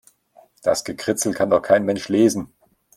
Das 0.63 0.83
Gekritzel 0.83 1.35
kann 1.35 1.51
doch 1.51 1.61
kein 1.61 1.85
Mensch 1.85 2.09
lesen. 2.09 2.51